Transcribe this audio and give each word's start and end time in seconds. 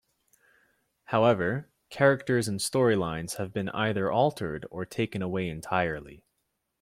However, 1.03 1.69
characters 1.91 2.47
and 2.47 2.59
storylines 2.59 3.35
have 3.35 3.53
been 3.53 3.69
either 3.69 4.11
altered 4.11 4.65
or 4.71 4.83
taken 4.83 5.21
away 5.21 5.47
entirely. 5.47 6.23